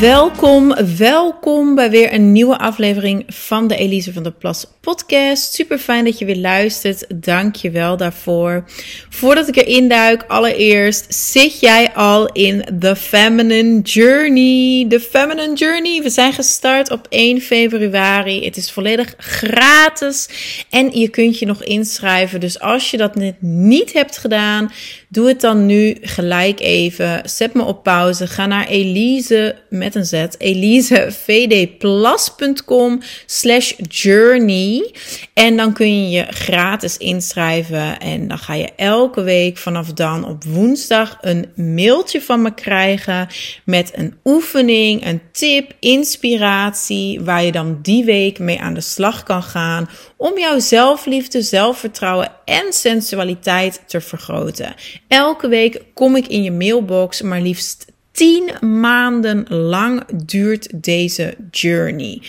[0.00, 5.54] Welkom, welkom bij weer een nieuwe aflevering van de Elise van der Plas podcast.
[5.54, 7.04] Super fijn dat je weer luistert.
[7.14, 8.64] Dank je wel daarvoor.
[9.08, 14.86] Voordat ik erin duik, allereerst zit jij al in The Feminine Journey.
[14.88, 16.02] The Feminine Journey.
[16.02, 18.44] We zijn gestart op 1 februari.
[18.44, 20.28] Het is volledig gratis
[20.70, 22.40] en je kunt je nog inschrijven.
[22.40, 24.72] Dus als je dat net niet hebt gedaan,
[25.08, 27.20] doe het dan nu gelijk even.
[27.24, 28.26] Zet me op pauze.
[28.26, 30.24] Ga naar Elise met een Z.
[30.38, 34.94] elisevdplas.com slash journey.
[35.34, 37.98] En dan kun je je gratis inschrijven.
[37.98, 43.28] En dan ga je elke week vanaf dan op woensdag een mailtje van me krijgen.
[43.64, 47.20] Met een oefening, een tip, inspiratie.
[47.20, 49.88] Waar je dan die week mee aan de slag kan gaan.
[50.16, 54.74] Om jouw zelfliefde, zelfvertrouwen en sensualiteit te vergroten.
[55.08, 57.86] Elke week kom ik in je mailbox, maar liefst
[58.18, 62.22] 10 maanden lang duurt deze journey.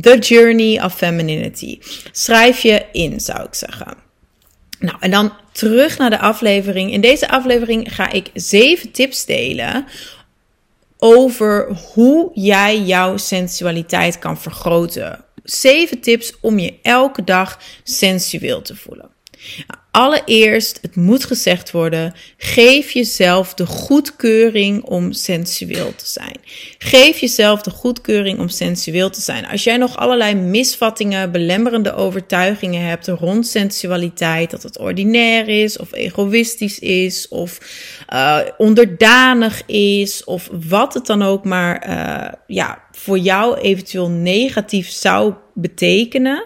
[0.00, 1.78] The Journey of Femininity.
[2.12, 3.94] Schrijf je in, zou ik zeggen.
[4.78, 6.92] Nou, en dan terug naar de aflevering.
[6.92, 9.86] In deze aflevering ga ik zeven tips delen
[10.98, 15.24] over hoe jij jouw sensualiteit kan vergroten.
[15.42, 19.10] Zeven tips om je elke dag sensueel te voelen.
[19.66, 26.36] Nou, Allereerst, het moet gezegd worden, geef jezelf de goedkeuring om sensueel te zijn.
[26.78, 29.46] Geef jezelf de goedkeuring om sensueel te zijn.
[29.46, 35.92] Als jij nog allerlei misvattingen, belemmerende overtuigingen hebt rond sensualiteit, dat het ordinair is of
[35.92, 37.58] egoïstisch is of
[38.12, 44.90] uh, onderdanig is of wat het dan ook maar uh, ja, voor jou eventueel negatief
[44.90, 46.44] zou betekenen.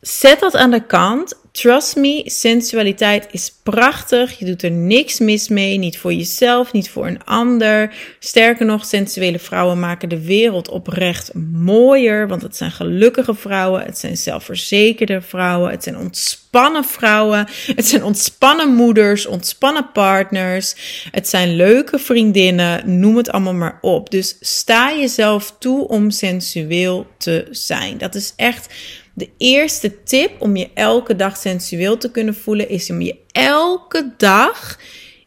[0.00, 4.38] Zet dat aan de kant Trust me, sensualiteit is prachtig.
[4.38, 5.78] Je doet er niks mis mee.
[5.78, 7.94] Niet voor jezelf, niet voor een ander.
[8.18, 12.28] Sterker nog, sensuele vrouwen maken de wereld oprecht mooier.
[12.28, 13.82] Want het zijn gelukkige vrouwen.
[13.82, 15.70] Het zijn zelfverzekerde vrouwen.
[15.70, 17.46] Het zijn ontspannen vrouwen.
[17.74, 20.74] Het zijn ontspannen moeders, ontspannen partners.
[21.10, 22.98] Het zijn leuke vriendinnen.
[23.00, 24.10] Noem het allemaal maar op.
[24.10, 27.98] Dus sta jezelf toe om sensueel te zijn.
[27.98, 28.74] Dat is echt
[29.18, 34.12] de eerste tip om je elke dag sensueel te kunnen voelen is om je elke
[34.16, 34.78] dag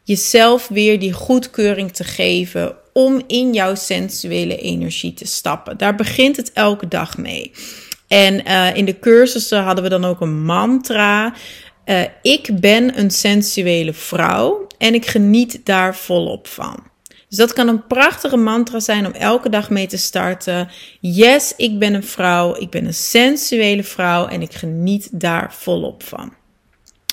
[0.03, 5.77] jezelf weer die goedkeuring te geven om in jouw sensuele energie te stappen.
[5.77, 7.51] Daar begint het elke dag mee.
[8.07, 11.33] En uh, in de cursussen hadden we dan ook een mantra.
[11.85, 16.90] Uh, ik ben een sensuele vrouw en ik geniet daar volop van.
[17.31, 20.69] Dus dat kan een prachtige mantra zijn om elke dag mee te starten.
[20.99, 22.55] Yes, ik ben een vrouw.
[22.55, 26.33] Ik ben een sensuele vrouw en ik geniet daar volop van.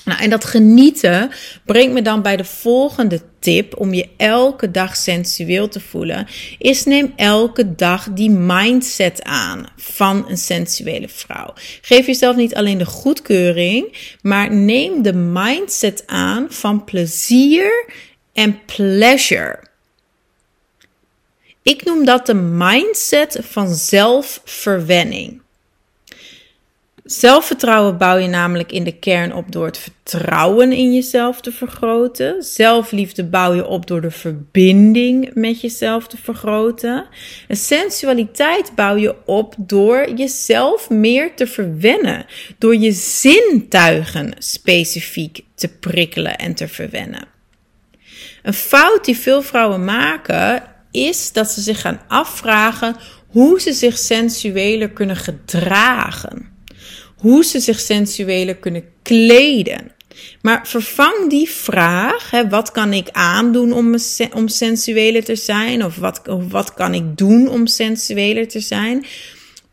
[0.05, 1.31] Nou, en dat genieten
[1.65, 6.27] brengt me dan bij de volgende tip om je elke dag sensueel te voelen.
[6.57, 11.53] Is neem elke dag die mindset aan van een sensuele vrouw.
[11.81, 17.93] Geef jezelf niet alleen de goedkeuring, maar neem de mindset aan van plezier
[18.33, 19.68] en pleasure.
[21.61, 25.41] Ik noem dat de mindset van zelfverwenning.
[27.11, 32.43] Zelfvertrouwen bouw je namelijk in de kern op door het vertrouwen in jezelf te vergroten.
[32.43, 37.05] Zelfliefde bouw je op door de verbinding met jezelf te vergroten.
[37.47, 42.25] En sensualiteit bouw je op door jezelf meer te verwennen.
[42.57, 47.27] Door je zintuigen specifiek te prikkelen en te verwennen.
[48.43, 52.95] Een fout die veel vrouwen maken is dat ze zich gaan afvragen
[53.27, 56.47] hoe ze zich sensueler kunnen gedragen.
[57.17, 59.91] Hoe ze zich sensueler kunnen kleden.
[60.41, 63.95] Maar vervang die vraag, hè, wat kan ik aandoen om,
[64.33, 65.85] om sensueler te zijn?
[65.85, 69.05] Of wat, of wat kan ik doen om sensueler te zijn?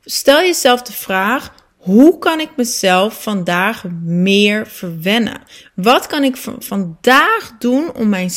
[0.04, 5.40] Stel jezelf de vraag, hoe kan ik mezelf vandaag meer verwennen?
[5.74, 8.30] Wat kan ik vandaag doen om mijn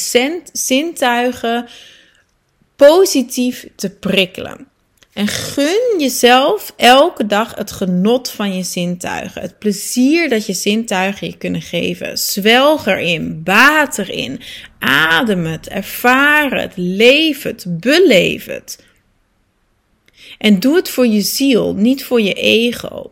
[0.53, 1.67] zintuigen
[2.87, 4.67] positief te prikkelen.
[5.13, 9.41] En gun jezelf elke dag het genot van je zintuigen.
[9.41, 12.17] Het plezier dat je zintuigen je kunnen geven.
[12.17, 14.39] Zwelg erin, baat erin.
[14.79, 18.83] Adem het, ervaar het, leef het, beleef het.
[20.37, 23.11] En doe het voor je ziel, niet voor je ego.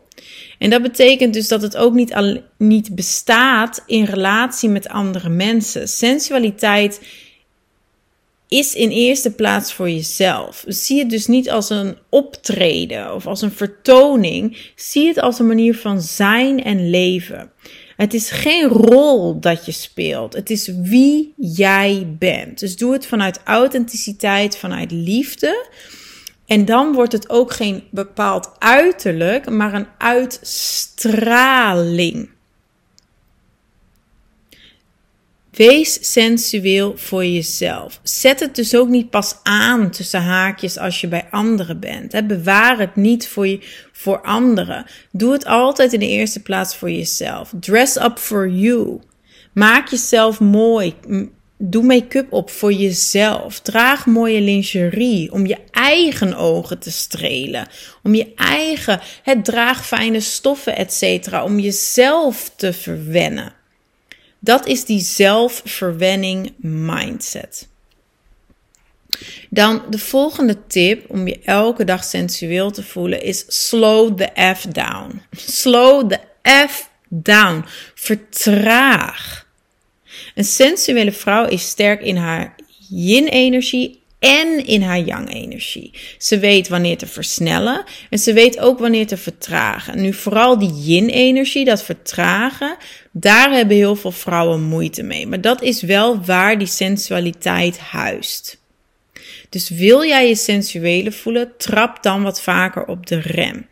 [0.58, 5.28] En dat betekent dus dat het ook niet, al, niet bestaat in relatie met andere
[5.28, 5.88] mensen.
[5.88, 7.00] Sensualiteit
[8.48, 10.64] is in eerste plaats voor jezelf.
[10.66, 14.72] Zie het dus niet als een optreden of als een vertoning.
[14.76, 17.50] Zie het als een manier van zijn en leven.
[17.96, 20.32] Het is geen rol dat je speelt.
[20.32, 22.58] Het is wie jij bent.
[22.58, 25.66] Dus doe het vanuit authenticiteit, vanuit liefde.
[26.46, 31.08] En dan wordt het ook geen bepaald uiterlijk, maar een uitstraling.
[35.58, 38.00] Wees sensueel voor jezelf.
[38.02, 42.26] Zet het dus ook niet pas aan tussen haakjes als je bij anderen bent.
[42.26, 43.60] Bewaar het niet voor, je,
[43.92, 44.84] voor anderen.
[45.12, 47.52] Doe het altijd in de eerste plaats voor jezelf.
[47.60, 49.00] Dress up for you.
[49.52, 50.94] Maak jezelf mooi.
[51.58, 53.60] Doe make-up op voor jezelf.
[53.60, 57.68] Draag mooie lingerie om je eigen ogen te strelen.
[58.02, 61.42] Om je eigen, het draag fijne stoffen, etc.
[61.44, 63.57] Om jezelf te verwennen.
[64.38, 67.68] Dat is die zelfverwenning mindset.
[69.50, 74.62] Dan de volgende tip om je elke dag sensueel te voelen is slow the F
[74.62, 75.22] down.
[75.30, 76.20] Slow the
[76.68, 77.64] F down.
[77.94, 79.46] Vertraag.
[80.34, 82.54] Een sensuele vrouw is sterk in haar
[82.88, 85.92] yin-energie en in haar yang-energie.
[86.18, 90.00] Ze weet wanneer te versnellen en ze weet ook wanneer te vertragen.
[90.00, 92.76] Nu vooral die yin-energie, dat vertragen,
[93.12, 95.26] daar hebben heel veel vrouwen moeite mee.
[95.26, 98.60] Maar dat is wel waar die sensualiteit huist.
[99.48, 103.66] Dus wil jij je sensuele voelen, trap dan wat vaker op de rem.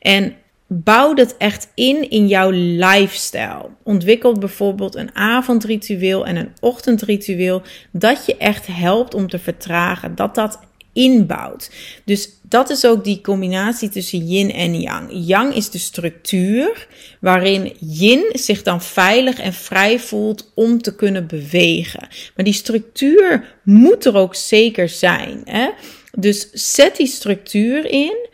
[0.00, 0.36] En
[0.72, 3.68] bouw dat echt in in jouw lifestyle.
[3.82, 10.34] Ontwikkel bijvoorbeeld een avondritueel en een ochtendritueel dat je echt helpt om te vertragen, dat
[10.34, 10.58] dat
[10.92, 11.70] inbouwt.
[12.04, 15.08] Dus dat is ook die combinatie tussen yin en yang.
[15.10, 16.88] Yang is de structuur
[17.20, 22.08] waarin yin zich dan veilig en vrij voelt om te kunnen bewegen.
[22.36, 25.40] Maar die structuur moet er ook zeker zijn.
[25.44, 25.70] Hè?
[26.18, 28.28] Dus zet die structuur in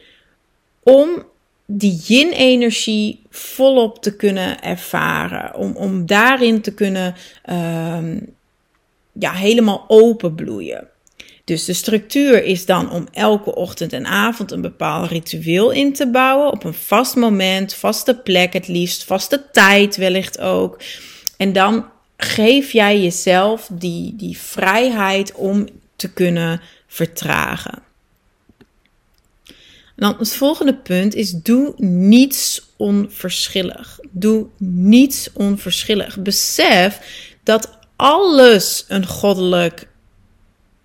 [0.83, 1.27] om
[1.71, 5.55] die yin-energie volop te kunnen ervaren.
[5.55, 7.15] Om, om daarin te kunnen
[7.51, 8.35] um,
[9.13, 10.89] ja, helemaal openbloeien.
[11.45, 16.11] Dus de structuur is dan om elke ochtend en avond een bepaald ritueel in te
[16.11, 16.53] bouwen.
[16.53, 20.81] Op een vast moment, vaste plek het liefst, vaste tijd wellicht ook.
[21.37, 21.87] En dan
[22.17, 25.67] geef jij jezelf die, die vrijheid om
[25.97, 27.88] te kunnen vertragen.
[29.99, 33.99] Dan het volgende punt is: doe niets onverschillig.
[34.11, 36.19] Doe niets onverschillig.
[36.19, 37.01] Besef
[37.43, 39.89] dat alles een goddelijk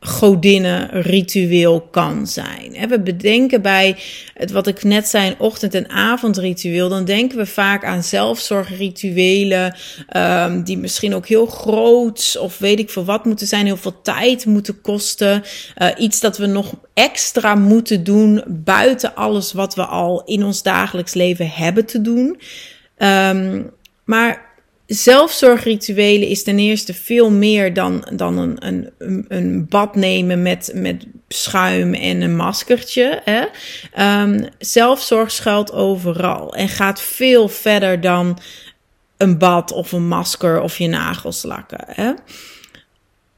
[0.04, 2.88] godinnenritueel kan zijn.
[2.90, 3.98] We bedenken bij
[4.34, 9.76] het wat ik net zei, ochtend- en avondritueel, dan denken we vaak aan zelfzorgrituelen
[10.18, 14.02] um, die misschien ook heel groot of weet ik veel wat moeten zijn, heel veel
[14.02, 15.44] tijd moeten kosten,
[15.78, 20.64] uh, iets dat we nog extra moeten doen buiten alles wat we al in ons
[20.64, 22.40] dagelijks leven hebben te doen.
[22.98, 23.72] Um,
[24.04, 24.53] maar
[24.85, 31.06] zelfzorgrituelen is ten eerste veel meer dan, dan een, een, een bad nemen met, met
[31.28, 33.21] schuim en een maskertje.
[33.23, 33.44] Hè?
[34.21, 38.40] Um, zelfzorg schuilt overal en gaat veel verder dan
[39.18, 41.85] een bad of een masker of je nagels lakken.
[41.87, 42.11] Hè?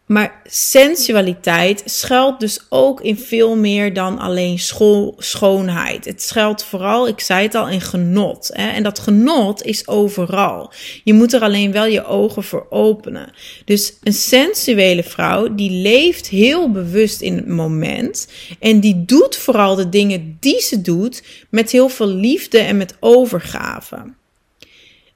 [0.06, 6.06] Maar sensualiteit schuilt dus ook in veel meer dan alleen school, schoonheid.
[6.06, 8.50] Het schuilt vooral, ik zei het al, in genot.
[8.54, 8.70] Hè?
[8.70, 10.72] En dat genot is overal.
[11.04, 13.32] Je moet er alleen wel je ogen voor openen.
[13.66, 18.28] Dus een sensuele vrouw, die leeft heel bewust in het moment.
[18.60, 22.96] En die doet vooral de dingen die ze doet met heel veel liefde en met
[23.00, 24.14] overgave.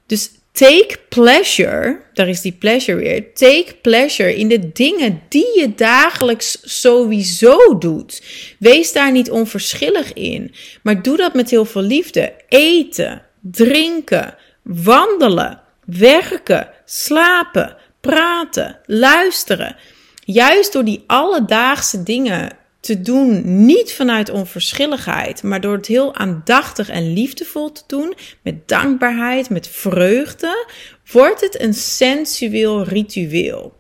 [0.06, 3.34] Dus Take pleasure, daar is die pleasure weer.
[3.34, 8.24] Take pleasure in de dingen die je dagelijks sowieso doet.
[8.60, 12.34] Wees daar niet onverschillig in, maar doe dat met heel veel liefde.
[12.48, 19.76] Eten, drinken, wandelen, werken, slapen, praten, luisteren.
[20.26, 26.90] Juist door die alledaagse dingen te doen, niet vanuit onverschilligheid, maar door het heel aandachtig
[26.90, 30.68] en liefdevol te doen, met dankbaarheid, met vreugde,
[31.12, 33.78] wordt het een sensueel ritueel.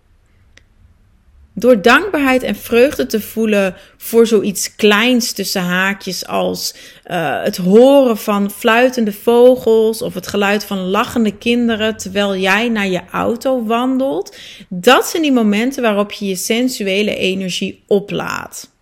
[1.53, 6.75] Door dankbaarheid en vreugde te voelen voor zoiets kleins tussen haakjes als
[7.05, 12.87] uh, het horen van fluitende vogels of het geluid van lachende kinderen terwijl jij naar
[12.87, 14.37] je auto wandelt,
[14.69, 18.77] dat zijn die momenten waarop je je sensuele energie oplaadt.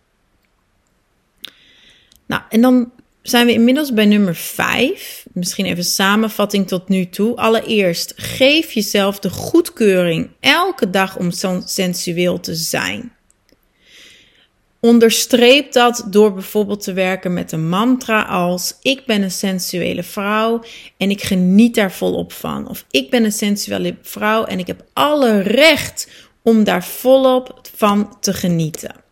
[2.28, 2.92] Nou, en dan
[3.22, 5.26] zijn we inmiddels bij nummer 5.
[5.34, 7.36] Misschien even samenvatting tot nu toe.
[7.36, 11.32] Allereerst, geef jezelf de goedkeuring elke dag om
[11.66, 13.12] sensueel te zijn.
[14.80, 20.64] Onderstreep dat door bijvoorbeeld te werken met een mantra als: Ik ben een sensuele vrouw
[20.98, 22.68] en ik geniet daar volop van.
[22.68, 26.08] Of ik ben een sensuele vrouw en ik heb alle recht
[26.42, 29.07] om daar volop van te genieten.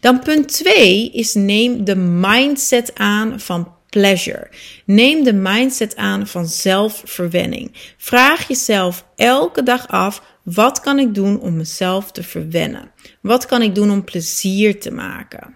[0.00, 4.48] Dan punt 2 is neem de mindset aan van pleasure.
[4.84, 7.72] Neem de mindset aan van zelfverwenning.
[7.96, 12.90] Vraag jezelf elke dag af: wat kan ik doen om mezelf te verwennen?
[13.20, 15.54] Wat kan ik doen om plezier te maken?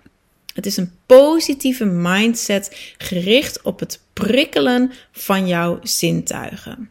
[0.54, 6.90] Het is een positieve mindset gericht op het prikkelen van jouw zintuigen.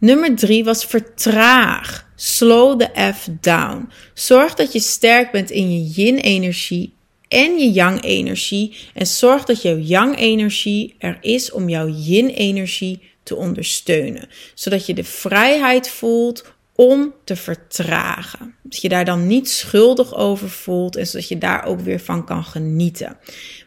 [0.00, 2.08] Nummer drie was vertraag.
[2.14, 3.88] Slow the F down.
[4.14, 6.94] Zorg dat je sterk bent in je yin-energie
[7.28, 8.76] en je yang-energie.
[8.94, 14.28] En zorg dat jouw yang-energie er is om jouw yin-energie te ondersteunen.
[14.54, 18.54] Zodat je de vrijheid voelt om te vertragen.
[18.62, 22.24] Dat je daar dan niet schuldig over voelt en zodat je daar ook weer van
[22.24, 23.16] kan genieten.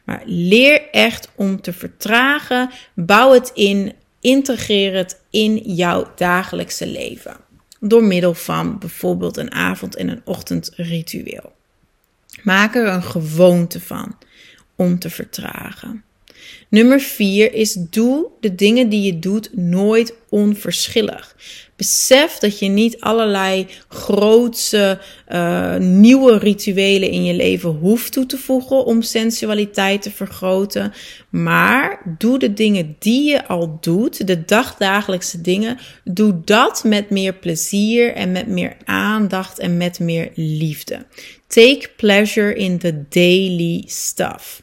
[0.06, 2.70] Maar leer echt om te vertragen.
[2.96, 3.94] Bouw het in.
[4.24, 7.38] Integreer het in jouw dagelijkse leven.
[7.80, 11.54] Door middel van bijvoorbeeld een avond- en een ochtendritueel.
[12.44, 14.18] Maak er een gewoonte van
[14.76, 16.04] om te vertragen.
[16.70, 21.36] Nummer 4 is doe de dingen die je doet nooit onverschillig.
[21.76, 28.38] Besef dat je niet allerlei grootse uh, nieuwe rituelen in je leven hoeft toe te
[28.38, 30.94] voegen om sensualiteit te vergroten.
[31.30, 37.34] Maar doe de dingen die je al doet, de dagdagelijkse dingen, doe dat met meer
[37.34, 41.06] plezier en met meer aandacht en met meer liefde.
[41.48, 44.63] Take pleasure in the daily stuff.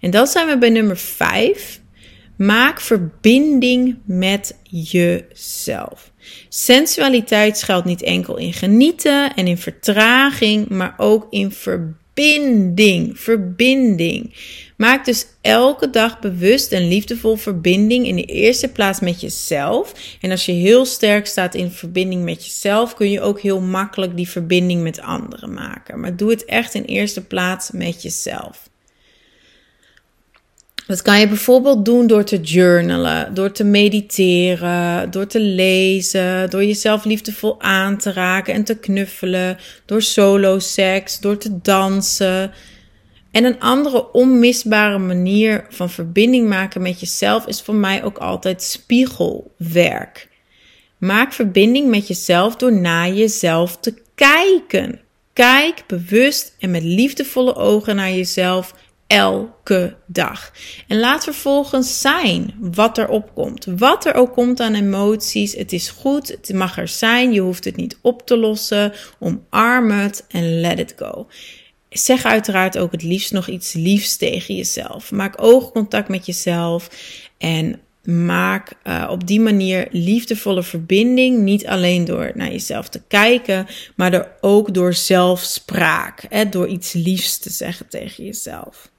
[0.00, 1.80] En dan zijn we bij nummer 5.
[2.36, 6.12] Maak verbinding met jezelf.
[6.48, 13.20] Sensualiteit schuilt niet enkel in genieten en in vertraging, maar ook in verbinding.
[13.20, 14.34] Verbinding.
[14.76, 19.94] Maak dus elke dag bewust en liefdevol verbinding in de eerste plaats met jezelf.
[20.20, 24.16] En als je heel sterk staat in verbinding met jezelf, kun je ook heel makkelijk
[24.16, 26.00] die verbinding met anderen maken.
[26.00, 28.69] Maar doe het echt in eerste plaats met jezelf.
[30.90, 36.64] Dat kan je bijvoorbeeld doen door te journalen, door te mediteren, door te lezen, door
[36.64, 42.52] jezelf liefdevol aan te raken en te knuffelen, door solo seks, door te dansen.
[43.30, 48.62] En een andere onmisbare manier van verbinding maken met jezelf is voor mij ook altijd
[48.62, 50.28] spiegelwerk.
[50.98, 55.00] Maak verbinding met jezelf door naar jezelf te kijken.
[55.32, 58.74] Kijk bewust en met liefdevolle ogen naar jezelf
[59.10, 60.52] elke dag.
[60.86, 63.64] En laat vervolgens zijn wat er opkomt.
[63.64, 67.64] Wat er ook komt aan emoties, het is goed, het mag er zijn, je hoeft
[67.64, 68.92] het niet op te lossen.
[69.18, 71.26] Omarm het en let it go.
[71.88, 75.10] Zeg uiteraard ook het liefst nog iets liefs tegen jezelf.
[75.10, 76.90] Maak oogcontact met jezelf
[77.38, 81.38] en maak uh, op die manier liefdevolle verbinding.
[81.38, 86.24] Niet alleen door naar jezelf te kijken, maar door, ook door zelfspraak.
[86.28, 88.90] Hè, door iets liefs te zeggen tegen jezelf.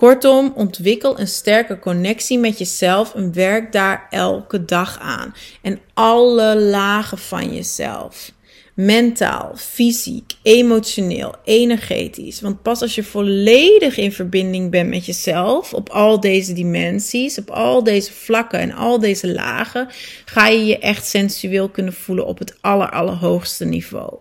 [0.00, 5.34] Kortom, ontwikkel een sterke connectie met jezelf en werk daar elke dag aan.
[5.62, 8.32] En alle lagen van jezelf.
[8.74, 12.40] Mentaal, fysiek, emotioneel, energetisch.
[12.40, 17.50] Want pas als je volledig in verbinding bent met jezelf, op al deze dimensies, op
[17.50, 19.88] al deze vlakken en al deze lagen,
[20.24, 24.18] ga je je echt sensueel kunnen voelen op het aller, allerhoogste niveau.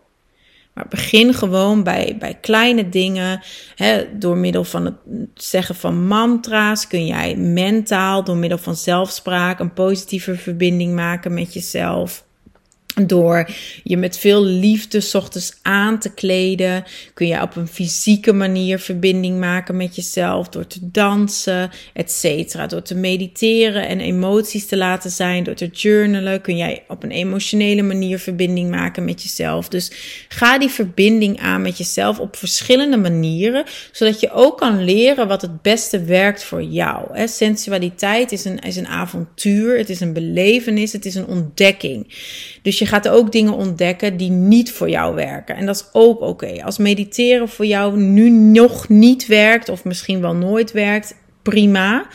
[0.80, 3.42] Maar begin gewoon bij, bij kleine dingen.
[3.76, 4.96] Hè, door middel van het
[5.34, 11.54] zeggen van mantra's kun jij mentaal, door middel van zelfspraak, een positieve verbinding maken met
[11.54, 12.28] jezelf.
[13.08, 13.50] Door
[13.84, 19.40] je met veel liefde ochtends aan te kleden, kun je op een fysieke manier verbinding
[19.40, 20.50] maken met jezelf.
[20.50, 22.70] Door te dansen, etc.
[22.70, 25.44] Door te mediteren en emoties te laten zijn.
[25.44, 29.68] Door te journalen kun jij op een emotionele manier verbinding maken met jezelf.
[29.68, 29.92] Dus
[30.28, 33.66] ga die verbinding aan met jezelf op verschillende manieren.
[33.92, 37.28] Zodat je ook kan leren wat het beste werkt voor jou.
[37.28, 42.14] Sensualiteit is een, is een avontuur, het is een belevenis, het is een ontdekking.
[42.62, 45.56] Dus je gaat ook dingen ontdekken die niet voor jou werken.
[45.56, 46.64] En dat is ook oké.
[46.64, 52.08] Als mediteren voor jou nu nog niet werkt, of misschien wel nooit werkt, prima.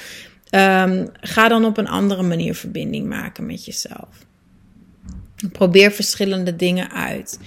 [0.51, 4.09] Um, ga dan op een andere manier verbinding maken met jezelf.
[5.53, 7.39] Probeer verschillende dingen uit.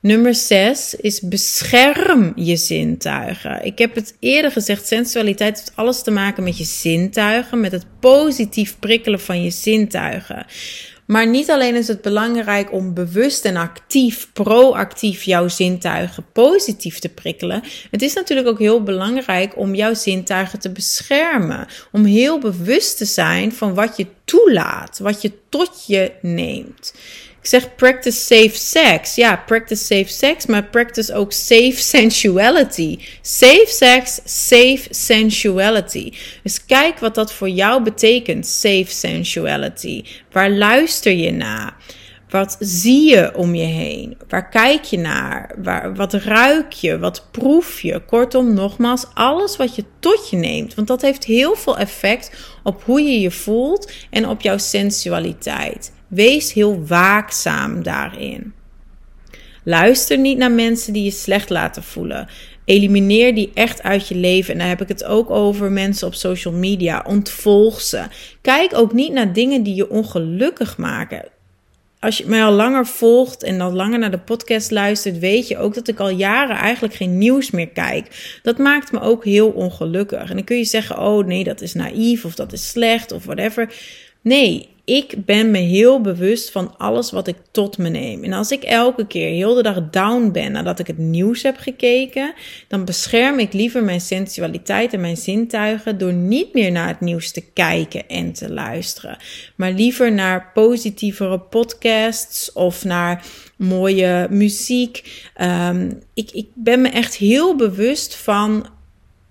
[0.00, 3.64] Nummer 6 is bescherm je zintuigen.
[3.64, 7.86] Ik heb het eerder gezegd, sensualiteit heeft alles te maken met je zintuigen, met het
[8.00, 10.46] positief prikkelen van je zintuigen.
[11.06, 17.08] Maar niet alleen is het belangrijk om bewust en actief, proactief jouw zintuigen positief te
[17.08, 17.62] prikkelen.
[17.90, 21.66] Het is natuurlijk ook heel belangrijk om jouw zintuigen te beschermen.
[21.92, 26.94] Om heel bewust te zijn van wat je toelaat, wat je tot je neemt.
[27.44, 29.14] Ik zeg practice safe sex.
[29.14, 32.98] Ja, practice safe sex, maar practice ook safe sensuality.
[33.22, 36.12] Safe sex, safe sensuality.
[36.42, 40.04] Dus kijk wat dat voor jou betekent, safe sensuality.
[40.32, 41.76] Waar luister je naar?
[42.28, 44.16] Wat zie je om je heen?
[44.28, 45.54] Waar kijk je naar?
[45.62, 46.98] Waar, wat ruik je?
[46.98, 48.00] Wat proef je?
[48.06, 50.74] Kortom, nogmaals, alles wat je tot je neemt.
[50.74, 55.92] Want dat heeft heel veel effect op hoe je je voelt en op jouw sensualiteit.
[56.14, 58.52] Wees heel waakzaam daarin.
[59.64, 62.28] Luister niet naar mensen die je slecht laten voelen.
[62.64, 64.52] Elimineer die echt uit je leven.
[64.52, 67.04] En daar heb ik het ook over mensen op social media.
[67.06, 68.02] Ontvolg ze.
[68.40, 71.24] Kijk ook niet naar dingen die je ongelukkig maken.
[72.00, 75.58] Als je mij al langer volgt en al langer naar de podcast luistert, weet je
[75.58, 78.38] ook dat ik al jaren eigenlijk geen nieuws meer kijk.
[78.42, 80.28] Dat maakt me ook heel ongelukkig.
[80.28, 83.24] En dan kun je zeggen: oh nee, dat is naïef of dat is slecht of
[83.24, 83.74] whatever.
[84.22, 88.24] Nee, ik ben me heel bewust van alles wat ik tot me neem.
[88.24, 91.56] En als ik elke keer heel de dag down ben nadat ik het nieuws heb
[91.56, 92.34] gekeken,
[92.68, 97.32] dan bescherm ik liever mijn sensualiteit en mijn zintuigen door niet meer naar het nieuws
[97.32, 99.16] te kijken en te luisteren,
[99.54, 103.24] maar liever naar positievere podcasts of naar
[103.56, 105.22] mooie muziek.
[105.40, 108.66] Um, ik, ik ben me echt heel bewust van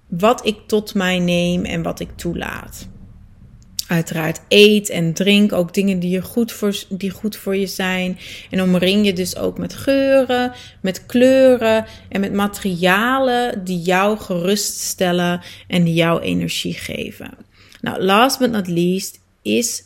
[0.07, 2.87] wat ik tot mij neem en wat ik toelaat.
[3.87, 8.17] Uiteraard eet en drink ook dingen die, je goed voor, die goed voor je zijn.
[8.49, 15.41] En omring je dus ook met geuren, met kleuren en met materialen die jou geruststellen
[15.67, 17.37] en die jou energie geven.
[17.81, 19.83] Nou, last but not least is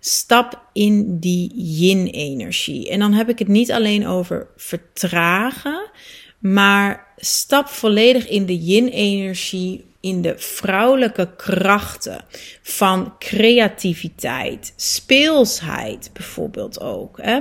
[0.00, 2.90] stap in die yin-energie.
[2.90, 5.90] En dan heb ik het niet alleen over vertragen,
[6.38, 12.24] maar stap volledig in de yin-energie in de vrouwelijke krachten
[12.62, 17.18] van creativiteit, speelsheid bijvoorbeeld ook.
[17.22, 17.40] Hè?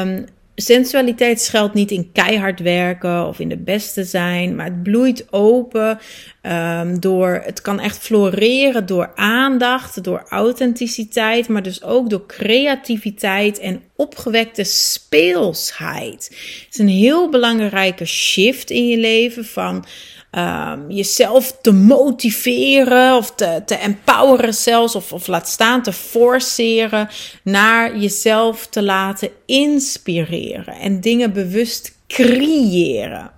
[0.00, 5.26] Um, sensualiteit schuilt niet in keihard werken of in de beste zijn, maar het bloeit
[5.30, 5.98] open
[6.42, 13.58] um, door, het kan echt floreren door aandacht, door authenticiteit, maar dus ook door creativiteit
[13.58, 16.24] en opgewekte speelsheid.
[16.64, 19.84] Het is een heel belangrijke shift in je leven van
[20.30, 27.08] um, jezelf te motiveren of te, te empoweren zelfs, of, of laat staan te forceren
[27.42, 33.30] naar jezelf te laten inspireren en dingen bewust creëren.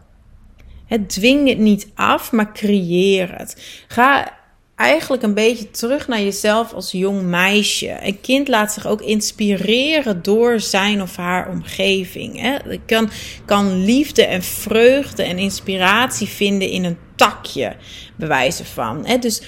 [0.86, 3.82] Het dwing het niet af, maar creëer het.
[3.88, 4.40] Ga
[4.76, 7.96] eigenlijk een beetje terug naar jezelf als jong meisje.
[8.00, 12.40] Een kind laat zich ook inspireren door zijn of haar omgeving.
[12.40, 12.56] Hè?
[12.86, 13.10] Kan,
[13.44, 17.76] kan liefde en vreugde en inspiratie vinden in een takje,
[18.16, 19.06] bewijzen van.
[19.06, 19.18] Hè?
[19.18, 19.42] Dus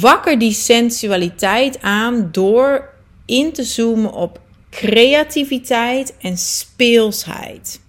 [0.00, 2.88] wakker die sensualiteit aan door
[3.26, 7.80] in te zoomen op creativiteit en speelsheid.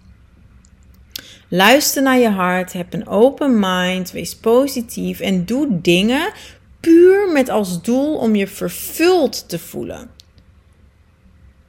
[1.49, 6.31] Luister naar je hart, heb een open mind, wees positief en doe dingen
[6.79, 10.09] puur met als doel om je vervuld te voelen.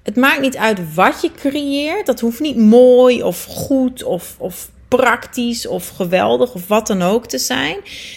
[0.03, 2.07] Het maakt niet uit wat je creëert.
[2.07, 7.27] Dat hoeft niet mooi of goed of, of praktisch of geweldig of wat dan ook
[7.27, 7.77] te zijn.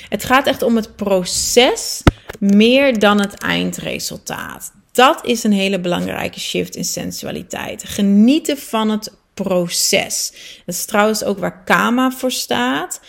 [0.09, 2.03] Het gaat echt om het proces
[2.39, 4.71] meer dan het eindresultaat.
[4.91, 7.83] Dat is een hele belangrijke shift in sensualiteit.
[7.83, 10.31] Genieten van het proces.
[10.65, 13.01] Dat is trouwens ook waar Kama voor staat.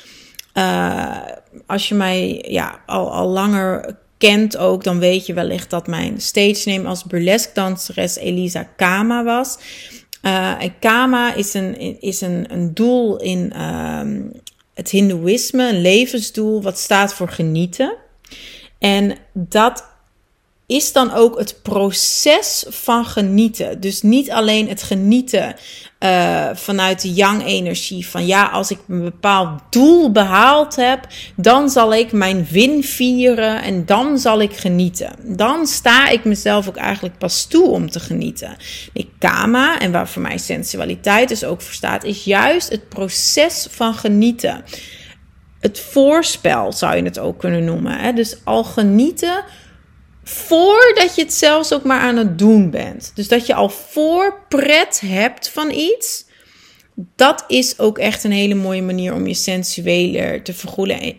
[0.55, 1.19] Uh,
[1.67, 6.21] als je mij ja, al, al langer kent ook, dan weet je wellicht dat mijn
[6.21, 9.59] stage name als burlesque danseres Elisa Kama was.
[10.23, 14.01] Uh, en Kama is een, is een, een doel in uh,
[14.75, 17.97] het Hindoeïsme, een levensdoel wat staat voor genieten.
[18.79, 19.92] En dat
[20.73, 23.81] is dan ook het proces van genieten.
[23.81, 25.55] Dus niet alleen het genieten
[26.01, 28.07] uh, vanuit de yang-energie.
[28.07, 31.07] Van ja, als ik een bepaald doel behaald heb,
[31.37, 35.13] dan zal ik mijn win vieren en dan zal ik genieten.
[35.37, 38.57] Dan sta ik mezelf ook eigenlijk pas toe om te genieten.
[38.93, 43.67] Ik kama, en waar voor mij sensualiteit dus ook voor staat, is juist het proces
[43.71, 44.65] van genieten.
[45.61, 47.99] Het voorspel zou je het ook kunnen noemen.
[47.99, 48.13] Hè?
[48.13, 49.45] Dus al genieten
[50.25, 53.13] voordat je het zelfs ook maar aan het doen bent.
[53.15, 56.25] Dus dat je al voorpret hebt van iets.
[57.17, 60.55] Dat is ook echt een hele mooie manier om je sensueler te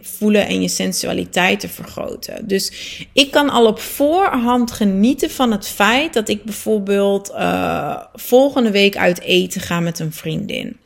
[0.01, 2.47] voelen en je sensualiteit te vergroten.
[2.47, 2.71] Dus
[3.13, 8.97] ik kan al op voorhand genieten van het feit dat ik bijvoorbeeld uh, volgende week
[8.97, 10.77] uit eten ga met een vriendin.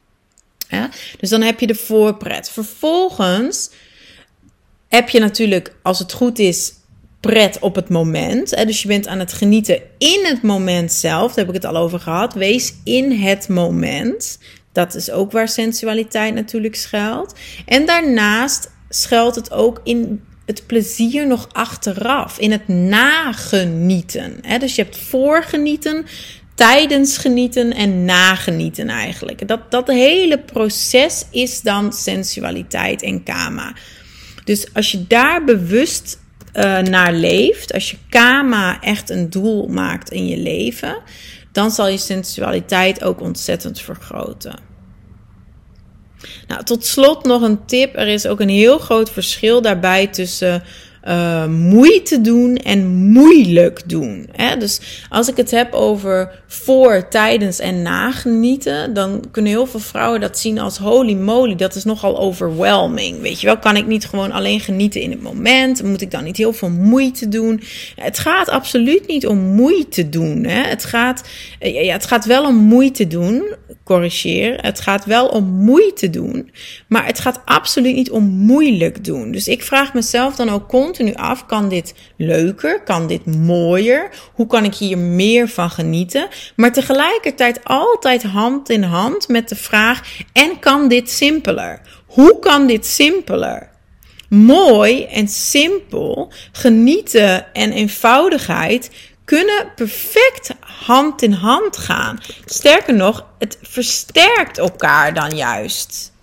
[1.19, 2.49] Dus dan heb je de voorpret.
[2.49, 3.69] Vervolgens
[4.87, 6.73] heb je natuurlijk, als het goed is,
[7.19, 8.55] pret op het moment.
[8.55, 8.65] Hè?
[8.65, 11.27] Dus je bent aan het genieten in het moment zelf.
[11.27, 12.33] Daar heb ik het al over gehad.
[12.33, 14.39] Wees in het moment.
[14.71, 17.35] Dat is ook waar sensualiteit natuurlijk schuilt.
[17.65, 22.39] En daarnaast schuilt het ook in het plezier nog achteraf.
[22.39, 24.37] In het nagenieten.
[24.41, 24.57] Hè?
[24.57, 26.05] Dus je hebt voorgenieten,
[26.55, 29.47] tijdens genieten en nagenieten eigenlijk.
[29.47, 33.75] Dat, dat hele proces is dan sensualiteit en kama.
[34.43, 36.19] Dus als je daar bewust
[36.57, 40.97] uh, naar leeft, als je kama echt een doel maakt in je leven,
[41.51, 44.59] dan zal je sensualiteit ook ontzettend vergroten.
[46.47, 47.95] Nou, tot slot nog een tip.
[47.95, 50.63] Er is ook een heel groot verschil daarbij tussen
[51.07, 54.29] uh, moeite doen en moeilijk doen.
[54.31, 54.57] Hè?
[54.57, 60.21] Dus als ik het heb over voor, tijdens en nagenieten, dan kunnen heel veel vrouwen
[60.21, 63.21] dat zien als holy moly, dat is nogal overwhelming.
[63.21, 65.83] Weet je wel, kan ik niet gewoon alleen genieten in het moment?
[65.83, 67.61] Moet ik dan niet heel veel moeite doen?
[67.95, 70.43] Het gaat absoluut niet om moeite doen.
[70.43, 70.61] Hè?
[70.61, 71.23] Het, gaat,
[71.59, 73.43] ja, het gaat wel om moeite doen,
[73.87, 74.57] corrigeer.
[74.61, 76.51] Het gaat wel om moeite doen,
[76.87, 79.31] maar het gaat absoluut niet om moeilijk doen.
[79.31, 82.83] Dus ik vraag mezelf dan ook continu af: kan dit leuker?
[82.83, 84.09] Kan dit mooier?
[84.33, 86.27] Hoe kan ik hier meer van genieten?
[86.55, 90.01] Maar tegelijkertijd altijd hand in hand met de vraag:
[90.33, 91.81] en kan dit simpeler?
[92.05, 93.69] Hoe kan dit simpeler?
[94.29, 98.89] Mooi en simpel, genieten en eenvoudigheid
[99.27, 102.19] kunnen perfect hand in hand gaan.
[102.45, 106.13] Sterker nog, het versterkt elkaar dan juist.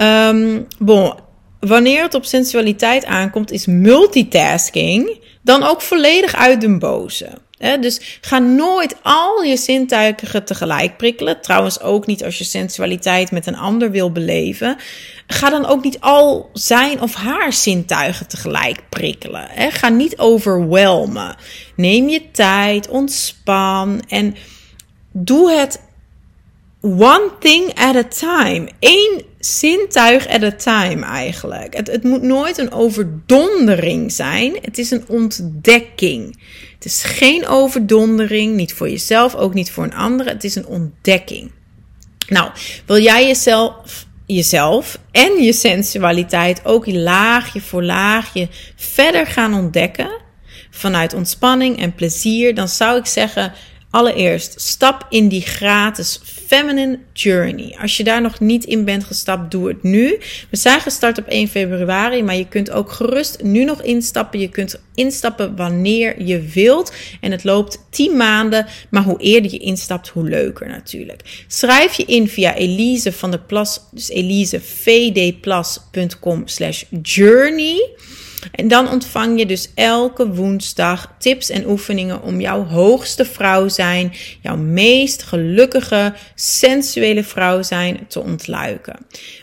[0.00, 1.14] Um, bon,
[1.60, 7.28] wanneer het op sensualiteit aankomt, is multitasking dan ook volledig uit den boze.
[7.80, 11.40] dus ga nooit al je zintuigen tegelijk prikkelen.
[11.40, 14.76] Trouwens ook niet als je sensualiteit met een ander wil beleven.
[15.26, 19.48] Ga dan ook niet al zijn of haar zintuigen tegelijk prikkelen.
[19.56, 21.36] Ga niet overwelmen.
[21.76, 24.36] Neem je tijd, ontspan en
[25.12, 25.80] doe het
[26.80, 28.68] one thing at a time.
[28.80, 31.76] Eén zintuig at a time eigenlijk.
[31.76, 34.58] Het, het moet nooit een overdondering zijn.
[34.62, 36.40] Het is een ontdekking.
[36.74, 40.26] Het is geen overdondering, niet voor jezelf, ook niet voor een ander.
[40.26, 41.50] Het is een ontdekking.
[42.28, 42.50] Nou,
[42.86, 50.10] wil jij jezelf, jezelf en je sensualiteit ook laagje voor laagje verder gaan ontdekken?
[50.70, 53.52] Vanuit ontspanning en plezier, dan zou ik zeggen:
[53.90, 57.76] Allereerst, stap in die gratis Feminine Journey.
[57.80, 60.18] Als je daar nog niet in bent gestapt, doe het nu.
[60.50, 64.40] We zijn gestart op 1 februari, maar je kunt ook gerust nu nog instappen.
[64.40, 66.92] Je kunt instappen wanneer je wilt.
[67.20, 71.44] En het loopt 10 maanden, maar hoe eerder je instapt, hoe leuker natuurlijk.
[71.46, 77.90] Schrijf je in via Elise van der Plas, dus elisevdplas.com slash journey.
[78.52, 84.12] En dan ontvang je dus elke woensdag tips en oefeningen om jouw hoogste vrouw zijn,
[84.42, 88.96] jouw meest gelukkige, sensuele vrouw zijn te ontluiken.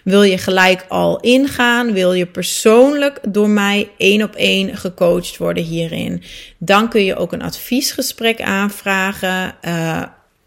[0.03, 1.93] Wil je gelijk al ingaan?
[1.93, 6.23] Wil je persoonlijk door mij één op één gecoacht worden hierin?
[6.58, 9.55] Dan kun je ook een adviesgesprek aanvragen.
[9.67, 10.03] Uh,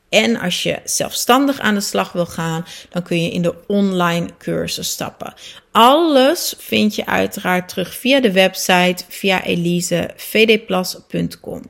[0.09, 4.29] en als je zelfstandig aan de slag wil gaan, dan kun je in de online
[4.38, 5.35] cursus stappen.
[5.73, 11.62] Alles vind je uiteraard terug via de website, via elisevdplas.com.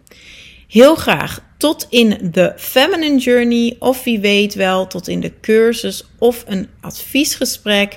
[0.68, 6.04] Heel graag tot in de Feminine Journey, of wie weet wel tot in de cursus
[6.18, 7.96] of een adviesgesprek.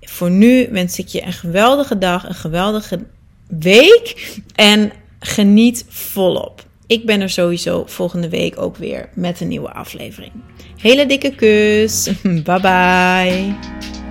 [0.00, 3.04] Voor nu wens ik je een geweldige dag, een geweldige
[3.48, 6.70] week en geniet volop.
[6.86, 10.32] Ik ben er sowieso volgende week ook weer met een nieuwe aflevering.
[10.76, 12.10] Hele dikke kus.
[12.44, 14.01] Bye bye.